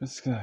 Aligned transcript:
Let's 0.00 0.20
go. 0.20 0.40